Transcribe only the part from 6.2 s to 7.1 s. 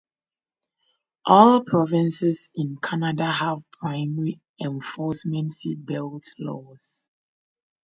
laws.